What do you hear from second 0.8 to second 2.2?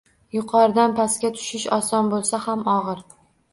pastga tushish oson